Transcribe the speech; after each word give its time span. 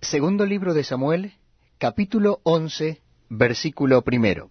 Segundo 0.00 0.46
libro 0.46 0.74
de 0.74 0.84
Samuel, 0.84 1.32
capítulo 1.78 2.40
11, 2.44 3.00
versículo 3.28 4.02
primero. 4.02 4.50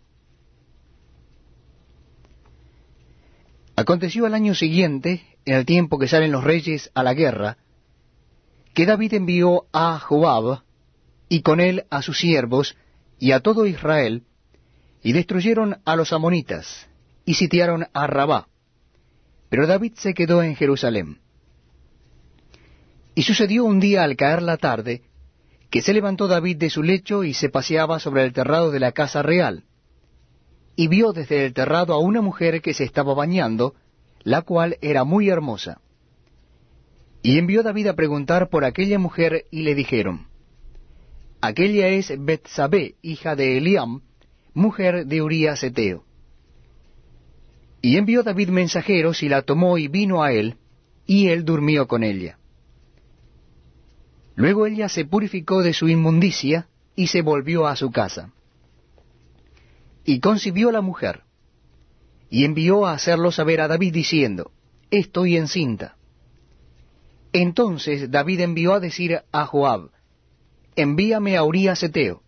Aconteció 3.75 4.25
al 4.25 4.33
año 4.33 4.55
siguiente, 4.55 5.23
en 5.45 5.55
el 5.55 5.65
tiempo 5.65 5.99
que 5.99 6.07
salen 6.07 6.31
los 6.31 6.43
reyes 6.43 6.91
a 6.93 7.03
la 7.03 7.13
guerra, 7.13 7.57
que 8.73 8.85
David 8.85 9.13
envió 9.13 9.67
a 9.71 9.99
Joab, 9.99 10.63
y 11.29 11.41
con 11.41 11.59
él 11.59 11.85
a 11.89 12.01
sus 12.01 12.19
siervos, 12.19 12.75
y 13.19 13.31
a 13.31 13.39
todo 13.39 13.65
Israel, 13.65 14.23
y 15.03 15.13
destruyeron 15.13 15.79
a 15.85 15.95
los 15.95 16.11
amonitas, 16.11 16.87
y 17.23 17.35
sitiaron 17.35 17.87
a 17.93 18.07
Rabá. 18.07 18.49
Pero 19.49 19.67
David 19.67 19.93
se 19.95 20.13
quedó 20.13 20.41
en 20.43 20.55
Jerusalén. 20.55 21.19
Y 23.13 23.23
sucedió 23.23 23.63
un 23.63 23.79
día 23.79 24.03
al 24.03 24.17
caer 24.17 24.41
la 24.41 24.57
tarde, 24.57 25.03
que 25.75 25.81
se 25.81 25.93
levantó 25.93 26.29
David 26.29 26.55
de 26.55 26.69
su 26.69 26.83
lecho 26.83 27.25
y 27.25 27.33
se 27.33 27.49
paseaba 27.49 27.99
sobre 27.99 28.23
el 28.23 28.31
terrado 28.31 28.71
de 28.71 28.79
la 28.79 28.93
casa 28.93 29.21
real, 29.21 29.65
y 30.77 30.87
vio 30.87 31.11
desde 31.11 31.45
el 31.45 31.53
terrado 31.53 31.93
a 31.93 31.99
una 31.99 32.21
mujer 32.21 32.61
que 32.61 32.73
se 32.73 32.85
estaba 32.85 33.13
bañando, 33.13 33.75
la 34.23 34.43
cual 34.43 34.77
era 34.79 35.03
muy 35.03 35.27
hermosa. 35.27 35.81
Y 37.21 37.39
envió 37.39 37.61
David 37.61 37.87
a 37.87 37.93
preguntar 37.93 38.47
por 38.47 38.63
aquella 38.63 38.99
mujer, 38.99 39.47
y 39.51 39.63
le 39.63 39.75
dijeron, 39.75 40.27
Aquella 41.41 41.89
es 41.89 42.13
Betsabé, 42.23 42.95
hija 43.01 43.35
de 43.35 43.57
Eliam, 43.57 44.01
mujer 44.53 45.05
de 45.05 45.21
Urías 45.21 45.61
Eteo. 45.61 46.05
Y 47.81 47.97
envió 47.97 48.23
David 48.23 48.47
mensajeros, 48.47 49.21
y 49.23 49.27
la 49.27 49.41
tomó 49.41 49.77
y 49.77 49.89
vino 49.89 50.23
a 50.23 50.31
él, 50.31 50.55
y 51.05 51.27
él 51.27 51.43
durmió 51.43 51.85
con 51.85 52.01
ella. 52.05 52.37
Luego 54.35 54.65
ella 54.65 54.89
se 54.89 55.05
purificó 55.05 55.63
de 55.63 55.73
su 55.73 55.87
inmundicia 55.87 56.67
y 56.95 57.07
se 57.07 57.21
volvió 57.21 57.67
a 57.67 57.75
su 57.75 57.91
casa. 57.91 58.33
Y 60.03 60.19
concibió 60.19 60.71
la 60.71 60.81
mujer, 60.81 61.23
y 62.29 62.45
envió 62.45 62.85
a 62.85 62.93
hacerlo 62.93 63.31
saber 63.31 63.61
a 63.61 63.67
David 63.67 63.93
diciendo, 63.93 64.51
Estoy 64.91 65.37
encinta. 65.37 65.95
Entonces 67.33 68.11
David 68.11 68.41
envió 68.41 68.73
a 68.73 68.79
decir 68.79 69.21
a 69.31 69.45
Joab, 69.45 69.89
Envíame 70.75 71.37
a 71.37 71.43
Urías 71.43 71.81
Eteo. 71.83 72.21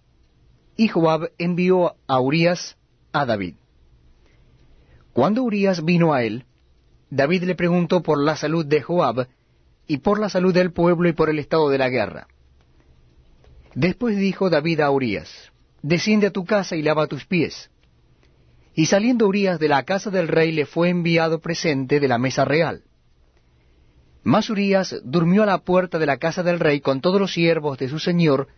Y 0.76 0.88
Joab 0.88 1.32
envió 1.38 1.96
a 2.08 2.20
Urías 2.22 2.78
a 3.12 3.26
David. 3.26 3.56
Cuando 5.14 5.44
Urías 5.44 5.84
vino 5.84 6.14
a 6.14 6.24
él, 6.24 6.46
David 7.10 7.44
le 7.44 7.56
preguntó 7.56 8.04
por 8.04 8.20
la 8.20 8.36
salud 8.36 8.66
de 8.66 8.82
Joab, 8.82 9.28
y 9.88 9.98
por 9.98 10.20
la 10.20 10.30
salud 10.30 10.54
del 10.54 10.72
pueblo 10.72 11.08
y 11.10 11.14
por 11.14 11.30
el 11.30 11.40
estado 11.40 11.70
de 11.70 11.78
la 11.78 11.90
guerra. 11.90 12.28
Después 13.74 14.18
dijo 14.18 14.50
David 14.50 14.82
a 14.82 14.92
Urías, 14.92 15.52
Desciende 15.82 16.28
a 16.28 16.32
tu 16.32 16.44
casa 16.46 16.76
y 16.76 16.82
lava 16.82 17.08
tus 17.08 17.26
pies. 17.26 17.70
Y 18.74 18.88
saliendo 18.88 19.28
Urías 19.28 19.60
de 19.60 19.70
la 19.70 19.84
casa 19.84 20.10
del 20.10 20.28
rey 20.28 20.52
le 20.52 20.66
fue 20.66 20.90
enviado 20.90 21.40
presente 21.40 22.00
de 22.00 22.08
la 22.08 22.18
mesa 22.18 22.46
real. 22.46 22.84
Mas 24.24 24.50
Urías 24.50 24.96
durmió 25.04 25.44
a 25.44 25.46
la 25.46 25.60
puerta 25.60 26.00
de 26.00 26.06
la 26.06 26.18
casa 26.18 26.44
del 26.44 26.60
rey 26.60 26.82
con 26.82 27.00
todos 27.00 27.20
los 27.20 27.32
siervos 27.32 27.78
de 27.78 27.88
su 27.88 28.00
señor, 28.00 28.50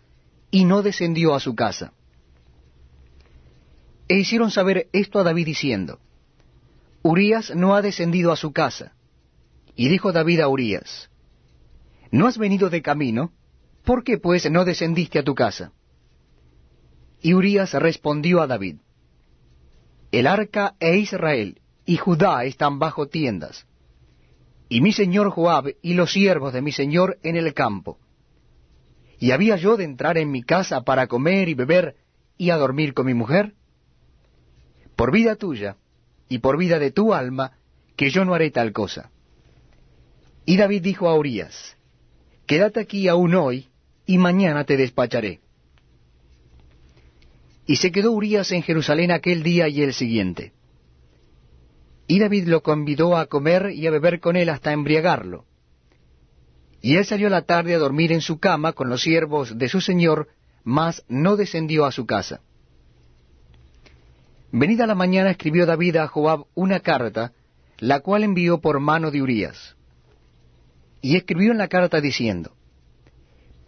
y 0.52 0.66
no 0.66 0.82
descendió 0.82 1.36
a 1.36 1.40
su 1.40 1.54
casa. 1.54 1.94
E 4.08 4.18
hicieron 4.18 4.50
saber 4.50 4.88
esto 4.92 5.20
a 5.20 5.24
David 5.24 5.46
diciendo, 5.46 6.00
Urías 7.04 7.56
no 7.56 7.76
ha 7.76 7.82
descendido 7.82 8.32
a 8.32 8.36
su 8.36 8.52
casa. 8.52 8.94
Y 9.76 9.88
dijo 9.88 10.12
David 10.12 10.40
a 10.40 10.48
Urías, 10.48 11.10
¿No 12.12 12.28
has 12.28 12.38
venido 12.38 12.70
de 12.70 12.82
camino? 12.82 13.32
¿Por 13.84 14.04
qué 14.04 14.18
pues 14.18 14.50
no 14.50 14.66
descendiste 14.66 15.20
a 15.20 15.24
tu 15.24 15.36
casa? 15.36 15.72
Y 17.22 17.34
Urías 17.34 17.74
respondió 17.74 18.42
a 18.42 18.48
David, 18.48 18.78
El 20.12 20.28
arca 20.28 20.76
e 20.80 20.98
Israel 20.98 21.62
y 21.86 21.98
Judá 21.98 22.44
están 22.46 22.80
bajo 22.80 23.08
tiendas, 23.08 23.68
y 24.70 24.82
mi 24.82 24.94
señor 24.94 25.32
Joab 25.32 25.74
y 25.82 25.94
los 25.96 26.12
siervos 26.12 26.54
de 26.54 26.62
mi 26.62 26.72
señor 26.72 27.18
en 27.24 27.36
el 27.36 27.54
campo. 27.54 28.00
¿Y 29.20 29.32
había 29.32 29.58
yo 29.58 29.76
de 29.76 29.84
entrar 29.84 30.18
en 30.18 30.32
mi 30.32 30.44
casa 30.44 30.82
para 30.82 31.08
comer 31.08 31.50
y 31.50 31.54
beber 31.54 31.96
y 32.38 32.52
a 32.52 32.58
dormir 32.58 32.94
con 32.94 33.06
mi 33.06 33.14
mujer? 33.14 33.54
Por 34.96 35.12
vida 35.12 35.36
tuya 35.36 35.78
y 36.30 36.40
por 36.40 36.58
vida 36.58 36.80
de 36.80 36.92
tu 36.92 37.14
alma, 37.14 37.54
que 37.98 38.12
yo 38.12 38.24
no 38.24 38.34
haré 38.34 38.50
tal 38.52 38.72
cosa. 38.72 39.12
Y 40.46 40.56
David 40.56 40.84
dijo 40.84 41.10
a 41.10 41.16
Urías, 41.16 41.76
Quédate 42.50 42.80
aquí 42.80 43.08
aún 43.08 43.36
hoy, 43.36 43.68
y 44.08 44.18
mañana 44.18 44.64
te 44.64 44.76
despacharé. 44.76 45.40
Y 47.68 47.76
se 47.76 47.92
quedó 47.92 48.12
Urías 48.12 48.52
en 48.52 48.64
Jerusalén 48.64 49.12
aquel 49.12 49.44
día 49.44 49.68
y 49.68 49.84
el 49.84 49.94
siguiente. 49.94 50.52
Y 52.08 52.18
David 52.18 52.48
lo 52.48 52.64
convidó 52.64 53.18
a 53.18 53.28
comer 53.28 53.70
y 53.70 53.86
a 53.86 53.92
beber 53.92 54.20
con 54.20 54.36
él 54.36 54.50
hasta 54.50 54.74
embriagarlo. 54.74 55.46
Y 56.82 56.96
él 56.96 57.06
salió 57.06 57.28
a 57.28 57.30
la 57.30 57.44
tarde 57.44 57.76
a 57.76 57.78
dormir 57.78 58.12
en 58.12 58.22
su 58.22 58.40
cama 58.40 58.74
con 58.74 58.90
los 58.90 59.04
siervos 59.04 59.56
de 59.56 59.70
su 59.70 59.80
señor, 59.80 60.30
mas 60.64 61.06
no 61.08 61.36
descendió 61.36 61.86
a 61.86 61.92
su 61.92 62.08
casa. 62.08 62.42
Venida 64.52 64.88
la 64.88 64.96
mañana 64.96 65.30
escribió 65.30 65.68
David 65.68 65.98
a 65.98 66.08
Joab 66.08 66.46
una 66.56 66.80
carta, 66.80 67.32
la 67.78 68.00
cual 68.00 68.24
envió 68.24 68.60
por 68.60 68.80
mano 68.80 69.12
de 69.12 69.22
Urías 69.22 69.76
y 71.02 71.16
escribió 71.16 71.52
en 71.52 71.58
la 71.58 71.68
carta 71.68 72.02
diciendo, 72.02 72.52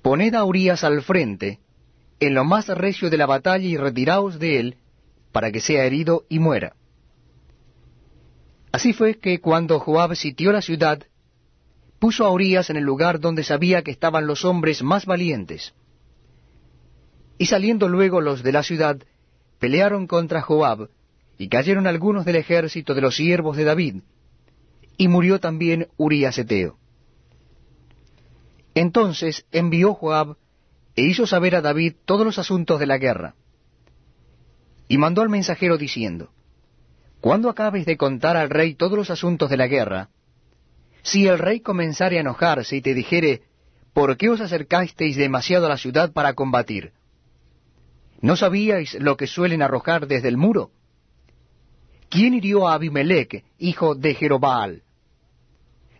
Poned 0.01 0.33
a 0.35 0.43
Urías 0.43 0.83
al 0.83 1.01
frente, 1.01 1.59
en 2.19 2.33
lo 2.33 2.43
más 2.43 2.67
recio 2.67 3.09
de 3.09 3.17
la 3.17 3.25
batalla, 3.25 3.65
y 3.65 3.77
retiraos 3.77 4.39
de 4.39 4.59
él, 4.59 4.77
para 5.31 5.51
que 5.51 5.61
sea 5.61 5.85
herido 5.85 6.25
y 6.29 6.39
muera. 6.39 6.75
Así 8.71 8.93
fue 8.93 9.17
que 9.19 9.39
cuando 9.39 9.79
Joab 9.79 10.15
sitió 10.15 10.51
la 10.51 10.61
ciudad, 10.61 11.03
puso 11.99 12.25
a 12.25 12.31
Urías 12.31 12.69
en 12.69 12.77
el 12.77 12.83
lugar 12.83 13.19
donde 13.19 13.43
sabía 13.43 13.83
que 13.83 13.91
estaban 13.91 14.25
los 14.27 14.43
hombres 14.43 14.81
más 14.81 15.05
valientes. 15.05 15.73
Y 17.37 17.45
saliendo 17.45 17.87
luego 17.87 18.21
los 18.21 18.43
de 18.43 18.51
la 18.51 18.63
ciudad, 18.63 18.97
pelearon 19.59 20.07
contra 20.07 20.41
Joab, 20.41 20.89
y 21.37 21.47
cayeron 21.47 21.87
algunos 21.87 22.25
del 22.25 22.35
ejército 22.37 22.93
de 22.93 23.01
los 23.01 23.15
siervos 23.15 23.57
de 23.57 23.63
David, 23.63 24.01
y 24.97 25.07
murió 25.07 25.39
también 25.39 25.87
Urías 25.97 26.37
Eteo. 26.37 26.80
Entonces 28.73 29.45
envió 29.51 29.93
Joab 29.93 30.37
e 30.95 31.03
hizo 31.03 31.27
saber 31.27 31.55
a 31.55 31.61
David 31.61 31.95
todos 32.05 32.25
los 32.25 32.39
asuntos 32.39 32.79
de 32.79 32.85
la 32.85 32.97
guerra. 32.97 33.35
Y 34.87 34.97
mandó 34.97 35.21
al 35.21 35.29
mensajero 35.29 35.77
diciendo, 35.77 36.31
Cuando 37.21 37.49
acabes 37.49 37.85
de 37.85 37.97
contar 37.97 38.37
al 38.37 38.49
rey 38.49 38.75
todos 38.75 38.97
los 38.97 39.09
asuntos 39.09 39.49
de 39.49 39.57
la 39.57 39.67
guerra, 39.67 40.09
si 41.03 41.27
el 41.27 41.39
rey 41.39 41.61
comenzare 41.61 42.17
a 42.17 42.21
enojarse 42.21 42.75
y 42.75 42.81
te 42.81 42.93
dijere, 42.93 43.41
¿por 43.93 44.17
qué 44.17 44.29
os 44.29 44.41
acercasteis 44.41 45.15
demasiado 45.17 45.65
a 45.65 45.69
la 45.69 45.77
ciudad 45.77 46.13
para 46.13 46.33
combatir? 46.33 46.91
¿No 48.21 48.35
sabíais 48.35 48.93
lo 48.95 49.17
que 49.17 49.27
suelen 49.27 49.61
arrojar 49.61 50.07
desde 50.07 50.27
el 50.27 50.37
muro? 50.37 50.71
¿Quién 52.09 52.33
hirió 52.33 52.67
a 52.67 52.75
Abimelech, 52.75 53.43
hijo 53.57 53.95
de 53.95 54.13
Jerobal? 54.13 54.83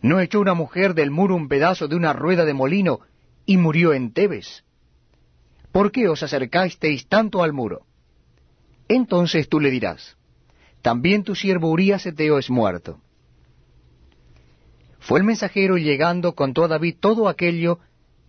¿No 0.01 0.19
echó 0.19 0.39
una 0.39 0.56
mujer 0.56 0.95
del 0.95 1.12
muro 1.12 1.35
un 1.35 1.47
pedazo 1.47 1.88
de 1.88 1.95
una 1.95 2.13
rueda 2.13 2.44
de 2.44 2.53
molino 2.53 3.01
y 3.45 3.57
murió 3.57 3.94
en 3.94 4.13
Tebes? 4.13 4.63
¿Por 5.72 5.91
qué 5.91 6.07
os 6.07 6.23
acercasteis 6.23 7.07
tanto 7.07 7.44
al 7.44 7.53
muro? 7.53 7.85
Entonces 8.88 9.47
tú 9.47 9.59
le 9.59 9.69
dirás, 9.69 10.17
también 10.81 11.23
tu 11.23 11.35
siervo 11.35 11.69
Urías 11.69 12.06
Eteo 12.06 12.40
es 12.40 12.50
muerto. 12.50 13.00
Fue 15.00 15.19
el 15.19 15.25
mensajero 15.25 15.78
llegando 15.78 16.34
contó 16.34 16.63
a 16.63 16.67
David 16.67 16.95
todo 17.00 17.29
aquello 17.29 17.79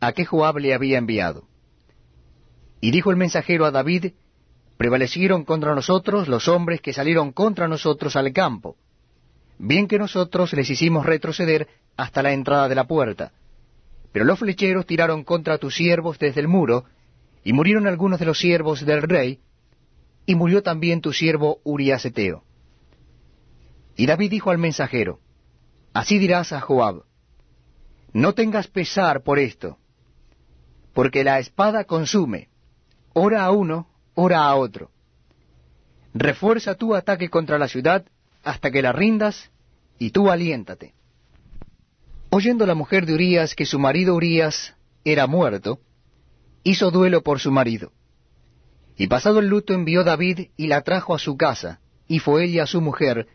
a 0.01 0.13
que 0.13 0.25
Joab 0.25 0.59
le 0.59 0.75
había 0.75 0.99
enviado. 0.99 1.49
Y 2.81 2.91
dijo 2.91 3.11
el 3.11 3.17
mensajero 3.17 3.65
a 3.65 3.71
David, 3.71 4.13
prevalecieron 4.77 5.45
contra 5.45 5.75
nosotros 5.75 6.29
los 6.29 6.49
hombres 6.49 6.81
que 6.81 6.93
salieron 6.93 7.33
contra 7.33 7.67
nosotros 7.67 8.15
al 8.17 8.33
campo 8.33 8.77
bien 9.63 9.87
que 9.87 9.99
nosotros 9.99 10.53
les 10.55 10.69
hicimos 10.69 11.07
retroceder 11.07 11.69
hasta 11.97 12.21
la 12.21 12.33
entrada 12.33 12.69
de 12.69 12.75
la 12.75 12.85
puerta. 12.85 13.33
Pero 14.11 14.25
los 14.25 14.41
flecheros 14.41 14.87
tiraron 14.87 15.23
contra 15.23 15.59
tus 15.59 15.77
siervos 15.77 16.19
desde 16.19 16.41
el 16.41 16.49
muro, 16.49 16.85
y 17.45 17.53
murieron 17.53 17.87
algunos 17.87 18.19
de 18.19 18.27
los 18.27 18.39
siervos 18.39 18.85
del 18.85 19.03
rey, 19.03 19.39
y 20.27 20.35
murió 20.35 20.63
también 20.63 21.01
tu 21.01 21.13
siervo 21.13 21.61
Urias 21.63 22.05
Eteo. 22.05 22.43
Y 23.97 24.07
David 24.07 24.31
dijo 24.31 24.51
al 24.51 24.59
mensajero, 24.59 25.21
Así 25.95 26.19
dirás 26.19 26.53
a 26.53 26.61
Joab, 26.61 27.05
No 28.13 28.35
tengas 28.35 28.67
pesar 28.67 29.23
por 29.23 29.39
esto, 29.39 29.79
porque 30.93 31.23
la 31.23 31.39
espada 31.39 31.85
consume, 31.85 32.49
ora 33.13 33.45
a 33.45 33.53
uno, 33.53 33.89
ora 34.15 34.45
a 34.45 34.57
otro. 34.57 34.91
Refuerza 36.15 36.75
tu 36.75 36.97
ataque 36.97 37.31
contra 37.31 37.59
la 37.59 37.69
ciudad 37.69 38.05
hasta 38.43 38.71
que 38.71 38.83
la 38.83 38.93
rindas, 38.93 39.51
y 39.99 40.11
tú 40.11 40.31
aliéntate. 40.31 40.95
Oyendo 42.31 42.67
la 42.67 42.75
mujer 42.75 43.07
de 43.07 43.15
Urías 43.15 43.55
que 43.55 43.67
su 43.67 43.79
marido 43.79 44.15
Urías 44.15 44.75
era 45.05 45.27
muerto, 45.27 45.81
hizo 46.65 46.91
duelo 46.91 47.23
por 47.23 47.41
su 47.41 47.51
marido. 47.51 47.93
Y 48.97 49.07
pasado 49.07 49.41
el 49.41 49.49
luto 49.49 49.75
envió 49.75 50.05
David 50.05 50.49
y 50.57 50.67
la 50.67 50.83
trajo 50.83 51.15
a 51.15 51.19
su 51.19 51.37
casa, 51.37 51.81
y 52.09 52.19
fue 52.19 52.45
ella 52.45 52.67
su 52.67 52.81
mujer, 52.81 53.27